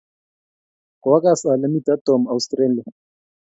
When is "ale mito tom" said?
1.51-2.21